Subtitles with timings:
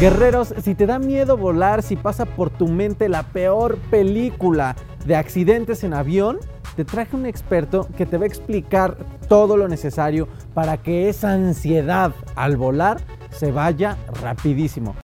[0.00, 4.74] Guerreros, si te da miedo volar, si pasa por tu mente la peor película
[5.06, 6.40] de accidentes en avión,
[6.74, 8.96] te traje un experto que te va a explicar
[9.28, 13.00] todo lo necesario para que esa ansiedad al volar
[13.30, 14.96] se vaya rapidísimo.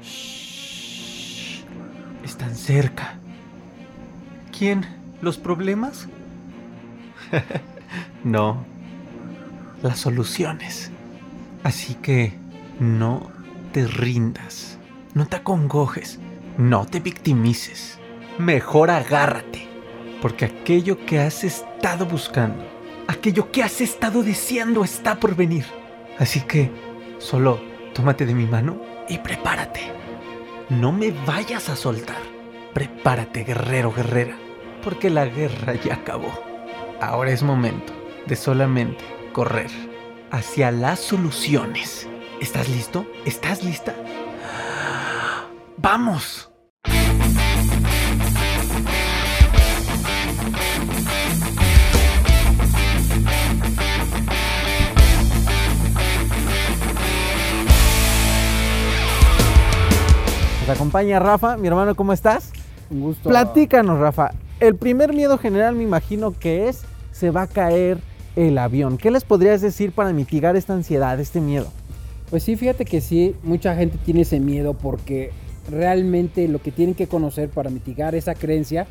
[0.00, 1.64] Shh,
[2.24, 3.18] están cerca.
[4.56, 4.86] ¿Quién?
[5.20, 6.08] ¿Los problemas?
[8.24, 8.64] no,
[9.82, 10.90] las soluciones.
[11.62, 12.32] Así que
[12.80, 13.31] no
[13.72, 14.78] te rindas,
[15.14, 16.20] no te acongojes,
[16.58, 17.98] no te victimices.
[18.38, 19.66] Mejor agárrate,
[20.20, 22.64] porque aquello que has estado buscando,
[23.08, 25.64] aquello que has estado deseando está por venir.
[26.18, 26.70] Así que
[27.18, 27.60] solo
[27.94, 29.80] tómate de mi mano y prepárate.
[30.68, 32.22] No me vayas a soltar.
[32.74, 34.36] Prepárate, guerrero, guerrera,
[34.82, 36.32] porque la guerra ya acabó.
[37.00, 37.92] Ahora es momento
[38.26, 39.70] de solamente correr
[40.30, 42.08] hacia las soluciones.
[42.42, 43.06] ¿Estás listo?
[43.24, 43.94] ¿Estás lista?
[45.76, 46.50] ¡Vamos!
[60.62, 62.50] Nos acompaña Rafa, mi hermano, ¿cómo estás?
[62.90, 63.28] Un gusto.
[63.28, 64.32] Platícanos, Rafa.
[64.58, 67.98] El primer miedo general me imagino que es se va a caer
[68.34, 68.98] el avión.
[68.98, 71.68] ¿Qué les podrías decir para mitigar esta ansiedad, este miedo?
[72.32, 75.32] Pues sí, fíjate que sí, mucha gente tiene ese miedo porque
[75.70, 78.86] realmente lo que tienen que conocer para mitigar esa creencia,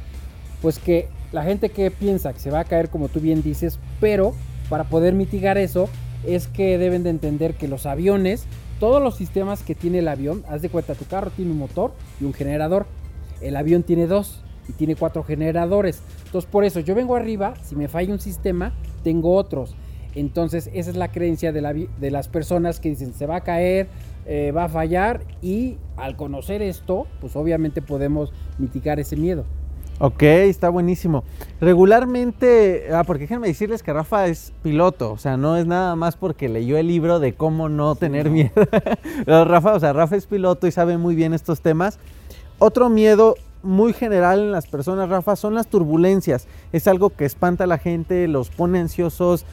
[0.61, 3.79] pues que la gente que piensa que se va a caer como tú bien dices,
[3.99, 4.35] pero
[4.69, 5.89] para poder mitigar eso
[6.23, 8.45] es que deben de entender que los aviones,
[8.79, 11.93] todos los sistemas que tiene el avión, haz de cuenta, tu carro tiene un motor
[12.19, 12.85] y un generador,
[13.41, 17.75] el avión tiene dos y tiene cuatro generadores, entonces por eso yo vengo arriba, si
[17.75, 18.71] me falla un sistema,
[19.03, 19.73] tengo otros.
[20.15, 23.41] Entonces esa es la creencia de, la, de las personas que dicen se va a
[23.41, 23.87] caer,
[24.25, 29.45] eh, va a fallar y al conocer esto, pues obviamente podemos mitigar ese miedo.
[30.03, 31.23] Ok, está buenísimo.
[31.59, 36.17] Regularmente, ah, porque déjenme decirles que Rafa es piloto, o sea, no es nada más
[36.17, 38.51] porque leyó el libro de cómo no tener miedo.
[39.27, 41.99] Rafa, o sea, Rafa es piloto y sabe muy bien estos temas.
[42.57, 46.47] Otro miedo muy general en las personas, Rafa, son las turbulencias.
[46.71, 49.45] Es algo que espanta a la gente, los pone ansiosos.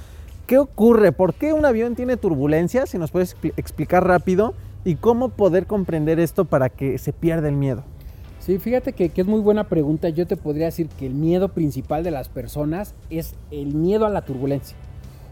[0.48, 1.12] ¿Qué ocurre?
[1.12, 2.88] ¿Por qué un avión tiene turbulencias?
[2.88, 7.54] Si nos puedes explicar rápido y cómo poder comprender esto para que se pierda el
[7.54, 7.84] miedo.
[8.38, 10.08] Sí, fíjate que, que, es muy buena pregunta.
[10.08, 14.08] Yo te podría decir que el miedo principal de las personas es el miedo a
[14.08, 14.74] la turbulencia.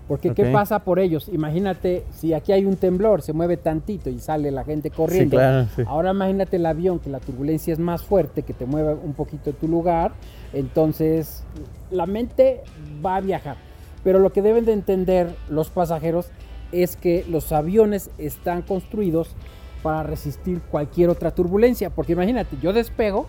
[0.06, 0.44] Porque okay.
[0.44, 1.30] ¿qué pasa por ellos?
[1.32, 5.30] Imagínate si aquí hay un temblor, se mueve tantito y sale la gente corriendo.
[5.30, 5.82] Sí, claro, sí.
[5.86, 9.50] Ahora imagínate el avión, que la turbulencia es más fuerte, que te mueve un poquito
[9.50, 10.12] de tu lugar.
[10.52, 11.42] Entonces
[11.90, 12.60] la mente
[13.02, 13.56] va a viajar.
[14.06, 16.28] Pero lo que deben de entender los pasajeros
[16.70, 19.30] es que los aviones están construidos
[19.82, 21.90] para resistir cualquier otra turbulencia.
[21.90, 23.26] Porque imagínate, yo despego,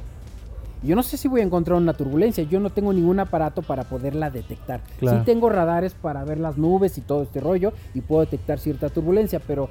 [0.84, 3.86] yo no sé si voy a encontrar una turbulencia, yo no tengo ningún aparato para
[3.86, 4.82] poderla detectar.
[5.00, 5.18] Claro.
[5.18, 8.90] Sí tengo radares para ver las nubes y todo este rollo y puedo detectar cierta
[8.90, 9.70] turbulencia, pero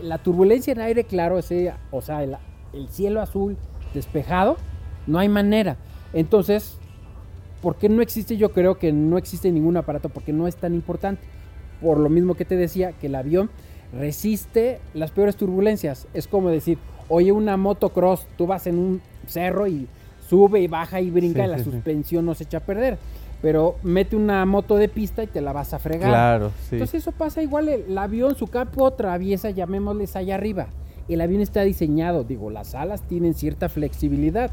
[0.00, 2.38] la turbulencia en aire claro, ese, o sea, el,
[2.72, 3.58] el cielo azul
[3.92, 4.56] despejado,
[5.06, 5.76] no hay manera.
[6.14, 6.78] Entonces,
[7.62, 8.36] ¿por qué no existe?
[8.36, 11.22] Yo creo que no existe ningún aparato porque no es tan importante.
[11.80, 13.50] Por lo mismo que te decía, que el avión
[13.92, 16.06] resiste las peores turbulencias.
[16.14, 19.86] Es como decir, oye, una motocross, tú vas en un cerro y
[20.28, 21.70] sube y baja y brinca Sí, y la sí, sí.
[21.70, 22.98] suspensión no se echa a perder.
[23.40, 26.10] Pero mete una moto de pista y te la vas a fregar.
[26.10, 26.50] Claro.
[26.72, 30.66] Entonces eso pasa igual, el, el avión, su campo atraviesa, llamémosles allá arriba.
[31.08, 34.50] El avión está diseñado, digo, las alas tienen cierta flexibilidad.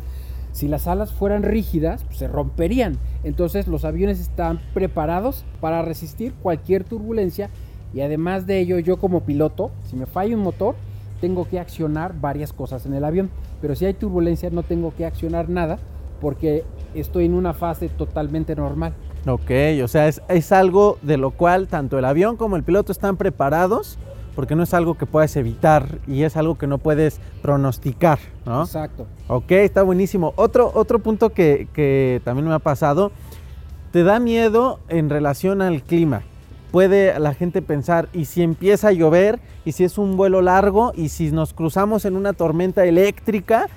[0.56, 2.98] Si las alas fueran rígidas, pues, se romperían.
[3.26, 7.50] Entonces los aviones están preparados para resistir cualquier turbulencia
[7.94, 10.76] y además de ello, yo como piloto, si me falla un motor,
[11.20, 13.32] tengo que accionar varias cosas en el avión.
[13.60, 15.78] Pero si hay turbulencia, no tengo que accionar nada
[16.22, 16.64] porque
[16.94, 18.94] estoy en una fase totalmente normal.
[19.28, 19.52] Ok,
[19.84, 23.18] o sea, es, es algo de lo cual tanto el avión como el piloto están
[23.18, 24.00] preparados
[24.36, 28.64] porque no es algo que puedes evitar y es algo que no puedes pronosticar, ¿no?
[28.64, 29.08] Exacto.
[29.28, 30.34] Ok, está buenísimo.
[30.36, 33.12] Otro, otro punto que, que también me ha pasado,
[33.92, 36.24] te da miedo en relación al clima.
[36.72, 39.40] Puede la gente pensar, ¿y si empieza a llover?
[39.64, 40.92] ¿Y si es un vuelo largo?
[40.96, 43.68] ¿Y si nos cruzamos en una tormenta eléctrica?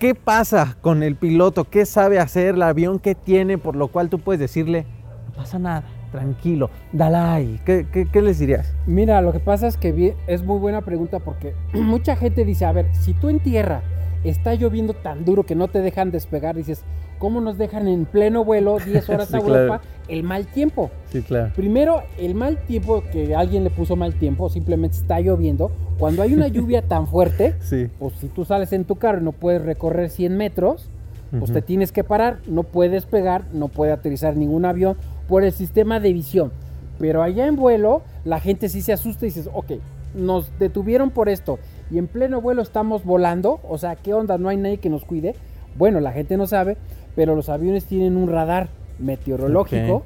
[0.00, 1.64] ¿Qué pasa con el piloto?
[1.64, 2.98] ¿Qué sabe hacer el avión?
[2.98, 3.58] ¿Qué tiene?
[3.58, 4.86] Por lo cual tú puedes decirle,
[5.28, 7.60] no pasa nada, tranquilo, Dalai.
[7.64, 8.72] ¿Qué, qué, qué les dirías?
[8.86, 12.72] Mira, lo que pasa es que es muy buena pregunta porque mucha gente dice, a
[12.72, 13.82] ver, si tú en tierra
[14.24, 16.82] está lloviendo tan duro que no te dejan despegar, dices,
[17.18, 19.62] ¿cómo nos dejan en pleno vuelo 10 horas Sí, a claro.
[19.62, 20.90] Europa el mal tiempo?
[21.10, 21.52] Sí, claro.
[21.54, 25.70] Primero, el mal tiempo, que alguien le puso mal tiempo, simplemente está lloviendo.
[25.98, 27.88] Cuando hay una lluvia tan fuerte, Sí.
[27.98, 30.88] pues si tú sales en tu carro y no puedes recorrer 100 metros,
[31.38, 34.96] pues te tienes que parar, no puedes pegar, no puede aterrizar ningún avión
[35.30, 36.52] por el sistema de visión.
[36.98, 39.72] Pero allá en vuelo, la gente sí se asusta y dices, ok,
[40.14, 41.58] nos detuvieron por esto
[41.90, 44.38] y en pleno vuelo estamos volando, o sea, ¿qué onda?
[44.38, 45.34] No hay nadie que nos cuide.
[45.78, 46.76] Bueno, la gente no sabe,
[47.14, 48.68] pero los aviones tienen un radar
[48.98, 50.02] meteorológico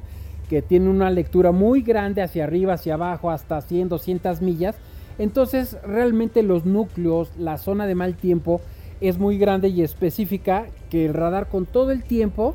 [0.49, 4.77] que tiene una lectura muy grande hacia arriba, hacia abajo, hasta 100, 200 millas.
[5.19, 8.61] Entonces, realmente los núcleos, la zona de mal tiempo
[9.01, 12.55] es muy grande y específica que el radar con todo el tiempo,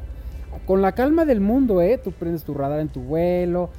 [0.65, 1.99] con la calma del mundo, ¿eh?
[2.03, 3.69] tú prendes tu radar en tu vuelo,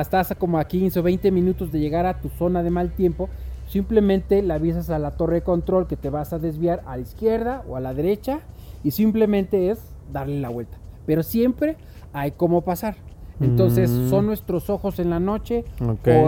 [0.00, 2.90] estás a como a 15 o 20 minutos de llegar a tu zona de mal
[2.92, 3.28] tiempo,
[3.66, 7.02] simplemente le avisas a la torre de control que te vas a desviar a la
[7.02, 8.40] izquierda o a la derecha
[8.82, 9.78] y simplemente es
[10.12, 10.76] darle la vuelta.
[11.06, 11.76] Pero siempre
[12.12, 12.96] hay cómo pasar.
[13.40, 14.10] Entonces Mm.
[14.10, 15.64] son nuestros ojos en la noche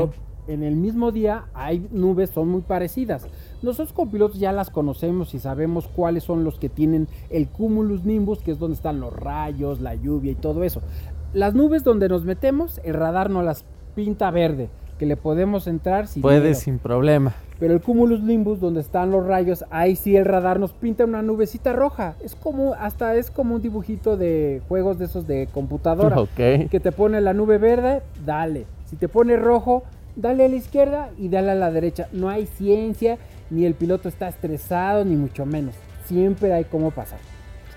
[0.05, 0.11] o
[0.49, 3.27] en el mismo día hay nubes, son muy parecidas.
[3.63, 8.05] Nosotros como pilotos ya las conocemos y sabemos cuáles son los que tienen el cumulus
[8.05, 10.83] nimbus, que es donde están los rayos, la lluvia y todo eso.
[11.33, 14.69] Las nubes donde nos metemos, el radar nos las pinta verde,
[14.99, 16.55] que le podemos entrar sin miedo.
[16.55, 17.35] sin problema.
[17.59, 21.23] Pero el cumulus nimbus, donde están los rayos, ahí sí el radar nos pinta una
[21.23, 22.17] nubecita roja.
[22.25, 26.91] Es como, hasta es como un dibujito de juegos de esos de computadora que te
[26.91, 28.67] pone la nube verde, dale.
[28.87, 29.85] Si te pone rojo,
[30.17, 32.09] dale a la izquierda y dale a la derecha.
[32.13, 33.19] No hay ciencia,
[33.51, 35.75] ni el piloto está estresado, ni mucho menos.
[36.07, 37.19] Siempre hay cómo pasar.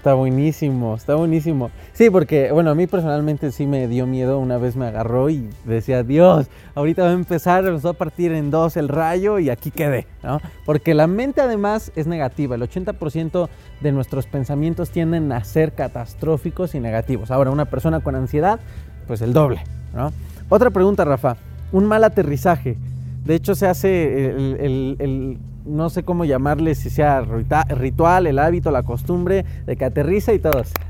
[0.06, 1.72] Está buenísimo, está buenísimo.
[1.94, 4.38] Sí, porque, bueno, a mí personalmente sí me dio miedo.
[4.38, 6.46] Una vez me agarró y decía, Dios,
[6.76, 10.06] ahorita va a empezar, nos va a partir en dos el rayo y aquí quedé,
[10.22, 10.42] ¿no?
[10.64, 12.54] Porque la mente además es negativa.
[12.54, 13.50] El 80%
[13.82, 17.32] de nuestros pensamientos tienden a ser catastróficos y negativos.
[17.32, 18.60] Ahora, una persona con ansiedad,
[19.08, 19.64] pues el doble,
[19.96, 20.14] ¿no?
[20.50, 21.36] Otra pregunta, Rafa.
[21.76, 22.78] Un mal aterrizaje.
[23.26, 28.40] De hecho, se hace el, el- el- no sé cómo llamarle, si sea ritual, el
[28.40, 30.72] hábito, la costumbre de que aterriza y todos.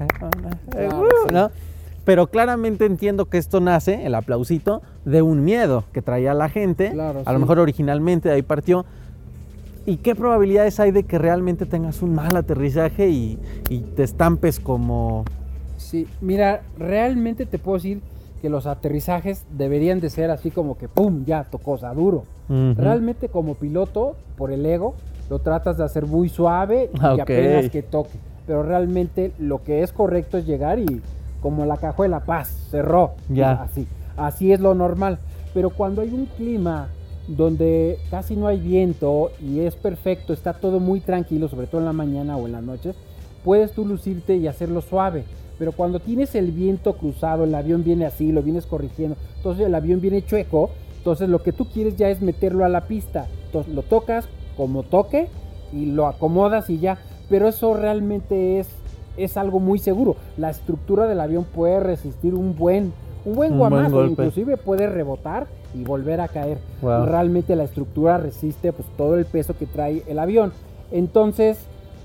[0.73, 1.33] Sí.
[1.33, 1.49] ¿no?
[2.03, 6.91] Pero claramente entiendo que esto nace, el aplausito, de un miedo que traía la gente.
[6.91, 7.41] Claro, a lo sí.
[7.41, 8.85] mejor originalmente de ahí partió.
[9.87, 13.39] ¿Y qué probabilidades hay de que realmente tengas un mal aterrizaje y,
[13.69, 15.25] y te estampes como...
[15.77, 18.01] Sí, mira, realmente te puedo decir
[18.41, 21.23] que los aterrizajes deberían de ser así como que ¡pum!
[21.25, 22.23] Ya tocó, o sea, duro.
[22.49, 24.95] Realmente como piloto, por el ego,
[25.29, 28.17] lo tratas de hacer muy suave y Ah, apenas que toque.
[28.45, 31.01] Pero realmente lo que es correcto es llegar y
[31.41, 33.13] como la cajuela, paz, cerró.
[33.29, 33.53] Ya.
[33.63, 33.87] Así,
[34.17, 35.17] así es lo normal.
[35.53, 36.89] Pero cuando hay un clima
[37.27, 41.85] donde casi no hay viento y es perfecto, está todo muy tranquilo, sobre todo en
[41.85, 42.95] la mañana o en las noches,
[43.43, 45.23] puedes tú lucirte y hacerlo suave.
[45.57, 49.75] Pero cuando tienes el viento cruzado, el avión viene así, lo vienes corrigiendo, entonces el
[49.75, 53.27] avión viene chueco, entonces lo que tú quieres ya es meterlo a la pista.
[53.45, 55.27] Entonces lo tocas como toque
[55.71, 56.97] y lo acomodas y ya.
[57.29, 58.67] Pero eso realmente es,
[59.15, 60.15] es algo muy seguro.
[60.35, 62.91] La estructura del avión puede resistir un buen,
[63.23, 66.57] un buen Un inclusive puede rebotar y volver a caer.
[66.81, 67.05] Wow.
[67.05, 70.53] Realmente la estructura resiste pues todo el peso que trae el avión.
[70.91, 71.59] Entonces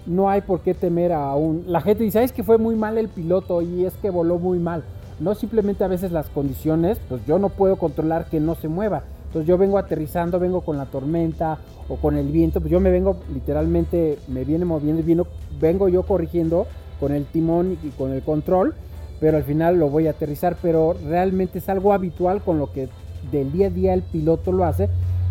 [0.06, 1.64] no hay por qué temer a un...
[1.66, 4.38] La gente dice, "Ay, es que fue muy mal el piloto y es que voló
[4.38, 4.82] muy mal.
[5.18, 9.02] No simplemente a veces las condiciones, pues yo no puedo controlar que no se mueva.
[9.26, 12.90] Entonces yo vengo aterrizando, vengo con la tormenta o con el viento, pues yo me
[12.90, 15.26] vengo literalmente, me viene moviendo, vino,
[15.60, 16.66] vengo yo corrigiendo
[16.98, 18.74] con el timón y con el control,
[19.20, 22.88] pero al final lo voy a aterrizar, pero realmente es algo habitual con lo que
[23.30, 24.88] del día a día el piloto lo hace,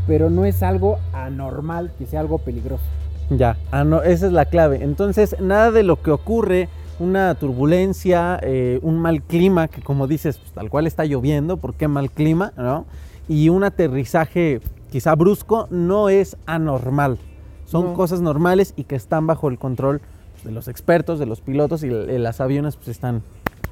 [0.08, 2.84] pero no es algo anormal que sea algo peligroso.
[3.30, 4.84] Ya, ah, no, esa es la clave.
[4.84, 6.68] Entonces, nada de lo que ocurre,
[7.00, 11.76] una turbulencia, eh, un mal clima, que como dices, pues, tal cual está lloviendo, ¿por
[11.76, 12.52] qué mal clima?
[12.58, 12.86] ¿no?
[13.28, 14.60] Y un aterrizaje
[14.92, 17.20] quizá brusco no es anormal.
[17.66, 17.94] Son No.
[17.94, 20.02] cosas normales y que están bajo el control
[20.44, 23.22] de los expertos, de los pilotos y las aviones pues están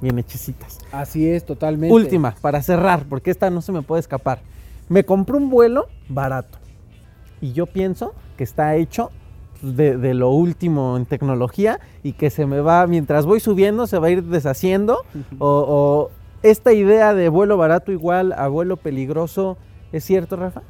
[0.02, 0.78] bien hechecitas.
[0.92, 1.94] Así es, totalmente.
[1.94, 4.40] Última, para cerrar, porque esta no se me puede escapar.
[4.88, 6.60] Me compré un vuelo barato
[7.42, 9.10] y yo pienso que está hecho
[9.62, 14.00] de, de lo último en tecnología y que se me va, mientras voy subiendo, se
[14.00, 15.00] va a ir deshaciendo.
[15.40, 16.10] o, o
[16.44, 19.58] esta idea de vuelo barato igual a vuelo peligroso,
[19.92, 20.62] ¿es cierto, Rafa?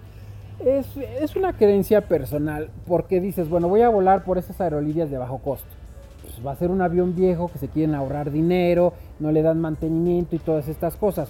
[0.65, 0.87] Es,
[1.21, 5.37] es una creencia personal, porque dices, bueno, voy a volar por esas aerolíneas de bajo
[5.39, 5.67] costo.
[6.23, 9.61] Pues va a ser un avión viejo que se quieren ahorrar dinero, no le dan
[9.61, 11.29] mantenimiento y todas estas cosas.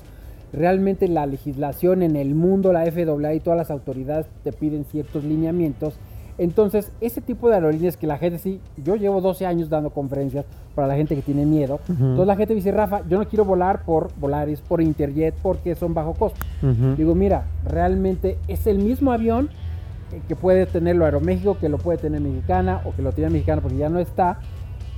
[0.54, 5.26] Realmente la legislación en el mundo, la FAA y todas las autoridades te piden ciertos
[5.26, 5.96] lineamientos
[6.38, 10.46] Entonces, ese tipo de aerolíneas que la gente sí, yo llevo 12 años dando conferencias
[10.76, 11.76] para la gente que tiene miedo.
[11.90, 11.94] Ujú.
[12.04, 15.94] Entonces la gente dice, Rafa, yo no quiero volar por Volaris, por Interjet, porque son
[15.96, 16.40] bajo costo.
[16.62, 16.96] Ujú.
[16.96, 19.50] Digo, mira, realmente es el mismo avión
[20.28, 23.78] que puede tenerlo Aeroméxico, que lo puede tener Mexicana o que lo tiene Mexicana porque
[23.78, 24.40] ya no está.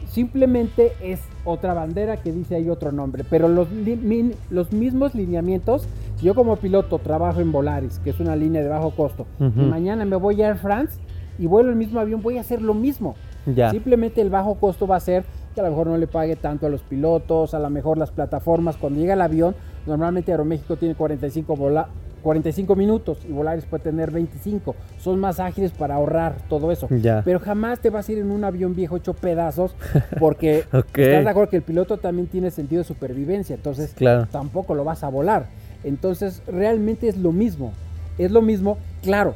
[0.08, 3.24] Simplemente es otra bandera que dice ahí otro nombre.
[3.30, 8.20] Pero los, min- los mismos lineamientos, si yo como piloto trabajo en Volaris, que es
[8.20, 9.62] una línea de bajo costo, Ujú.
[9.62, 11.00] y mañana me voy a Air France
[11.40, 13.16] y vuelo el mismo avión, voy a hacer lo mismo.
[13.46, 13.72] Ya.
[13.72, 15.24] Simplemente el bajo costo va a ser
[15.56, 18.12] que a lo mejor no le pague tanto a los pilotos, a lo mejor las
[18.12, 18.76] plataformas.
[18.78, 19.56] Cuando llega el avión,
[19.88, 21.88] normalmente Aeroméxico tiene 45, vola-
[22.22, 24.76] 45 minutos y Volaris puede tener 25.
[25.00, 26.88] Son más ágiles para ahorrar todo eso.
[27.02, 27.22] Ya.
[27.24, 29.74] Pero jamás te vas a ir en un avión viejo hecho pedazos
[30.20, 30.94] porque estás
[31.24, 33.56] de acuerdo que el piloto también tiene sentido de supervivencia.
[33.56, 34.28] Entonces Claro.
[34.30, 35.46] tampoco lo vas a volar.
[35.86, 37.72] Entonces realmente es lo mismo.
[38.18, 39.34] Es lo mismo, claro.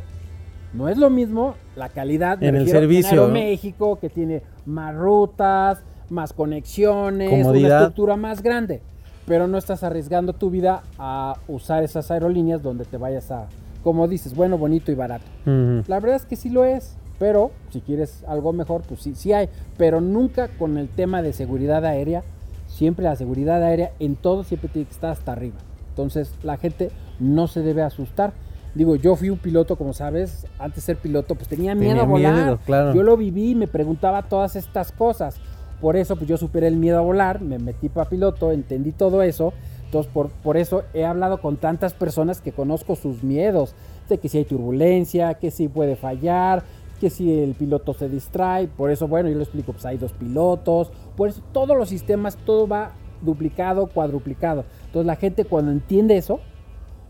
[0.74, 3.22] No es lo mismo la calidad En el servicio, ¿no?
[3.24, 8.82] Aeroméxico, que tiene más rutas, más conexiones, una estructura más grande.
[9.26, 13.48] Pero no estás arriesgando tu vida a usar esas aerolíneas donde te vayas a,
[13.84, 15.26] como dices, bueno, bonito y barato.
[15.46, 19.32] La verdad es que sí lo es, pero si quieres algo mejor, pues sí, sí
[19.32, 19.48] hay.
[19.78, 22.24] Pero nunca con el tema de seguridad aérea,
[22.68, 25.56] siempre la seguridad aérea en todo siempre tiene que estar hasta arriba.
[25.90, 26.90] Entonces la gente
[27.20, 28.34] no se debe asustar.
[28.76, 32.04] Digo, yo fui un piloto, como sabes, antes de ser piloto, pues tenía miedo Tenía
[32.04, 32.34] a volar.
[32.34, 32.94] miedo, claro.
[32.94, 35.36] Yo lo viví y me preguntaba todas estas cosas.
[35.80, 39.22] Por eso, pues yo superé el miedo a volar, me metí para piloto, entendí todo
[39.22, 39.54] eso.
[39.86, 43.76] Entonces, por, por eso he hablado con tantas personas que conozco sus miedos.
[44.10, 46.64] De que si hay turbulencia, que si puede fallar,
[47.00, 48.68] que si el piloto se distrae.
[48.68, 50.92] Por eso, bueno, yo lo explico, pues hay dos pilotos.
[51.16, 54.66] Por eso todos los sistemas, todo va duplicado, cuadruplicado.
[54.88, 56.40] Entonces la gente cuando entiende eso,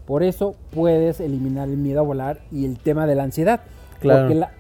[0.06, 3.62] por eso puedes eliminar el miedo a volar y el tema de la ansiedad.
[4.00, 4.22] Claro.
[4.22, 4.52] Porque la,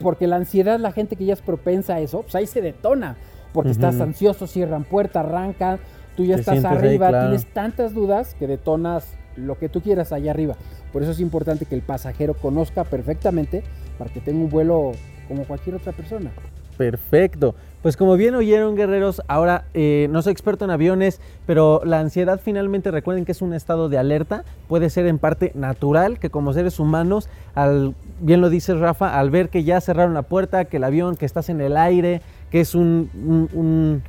[0.00, 3.16] porque la ansiedad, la gente que ya es propensa a eso, pues ahí se detona.
[3.52, 5.78] Porque estás ansioso, cierran puerta, arrancan,
[6.16, 7.28] tú ya Te estás ahí, arriba, claro.
[7.28, 10.54] tienes tantas dudas que detonas lo que tú quieras allá arriba.
[10.92, 13.62] Por eso es importante que el pasajero conozca perfectamente
[13.96, 14.92] para que tenga un vuelo
[15.28, 16.30] como cualquier otra persona.
[16.76, 17.54] Perfecto.
[17.82, 22.40] Pues como bien oyeron guerreros, ahora eh, no soy experto en aviones, pero la ansiedad
[22.42, 26.52] finalmente recuerden que es un estado de alerta, puede ser en parte natural, que como
[26.52, 30.78] seres humanos, al, bien lo dice Rafa, al ver que ya cerraron la puerta, que
[30.78, 32.20] el avión, que estás en el aire,
[32.50, 34.02] que es un, un- un-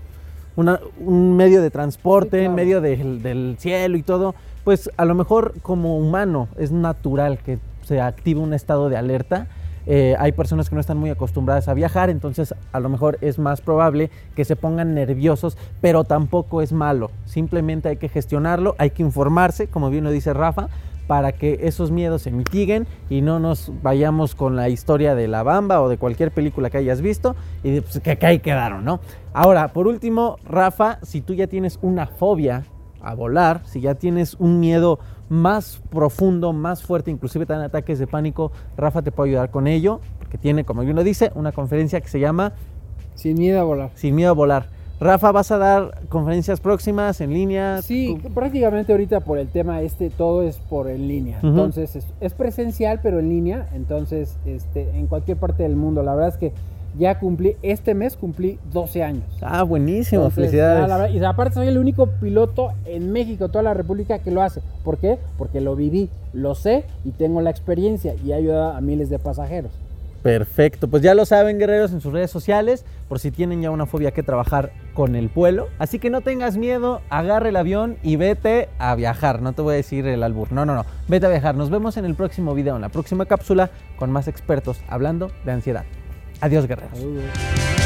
[0.56, 2.50] una- un medio de transporte, Sí, claro.
[2.50, 4.34] en medio del cielo y todo,
[4.64, 9.46] pues a lo mejor como humano es natural que se active un estado de alerta.
[9.91, 13.39] Eh, hay personas que no están muy acostumbradas a viajar, entonces a lo mejor es
[13.39, 17.10] más probable que se pongan nerviosos, pero tampoco es malo.
[17.25, 20.69] Simplemente hay que gestionarlo, hay que informarse, como bien lo dice Rafa,
[21.08, 25.41] para que esos miedos se mitiguen y no nos vayamos con la historia de La
[25.41, 29.00] Bamba o de cualquier película que hayas visto y pues, que, que ahí quedaron, ¿no?
[29.34, 32.63] Ahora, por último, Rafa, si tú ya tienes una fobia
[33.01, 38.00] a volar, si ya tienes un miedo más profundo, más fuerte, inclusive te dan ataques
[38.00, 42.01] de pánico, Rafa te puede ayudar con ello, porque tiene, como lo dice, una conferencia
[42.01, 42.53] que se llama
[43.15, 43.91] Sin miedo a volar.
[43.96, 44.79] Sin miedo a volar.
[45.00, 47.82] Rafa, ¿vas a dar conferencias próximas en línea?
[47.82, 51.39] Sí, Tú- prácticamente ahorita por el tema este todo es por en línea.
[51.41, 53.70] Entonces es, es presencial pero en línea.
[53.74, 56.03] Entonces este, en cualquier parte del mundo.
[56.03, 56.51] La verdad es que
[56.98, 59.24] ya cumplí, este mes cumplí 12 años.
[59.41, 60.88] Ah, buenísimo, Entonces, felicidades.
[60.88, 64.62] la y aparte soy el único piloto en México, toda la República que lo hace.
[64.84, 65.17] ¿Por qué?
[65.38, 69.19] Porque lo viví, lo sé y tengo la experiencia y he ayudado a miles de
[69.19, 69.72] pasajeros.
[70.24, 73.86] Perfecto, pues ya lo saben guerreros en sus redes sociales, por si tienen ya una
[73.86, 75.67] fobia que trabajar con el vuelo.
[75.79, 79.41] Así que no tengas miedo, agarra el avión y vete a viajar.
[79.41, 81.55] No te voy a decir el albur, no, no, no, vete a viajar.
[81.55, 85.53] Nos vemos en el próximo video, en la próxima cápsula, con más expertos hablando de
[85.53, 85.86] ansiedad.
[86.41, 86.98] Adiós guerreros.
[86.98, 87.78] Saludos.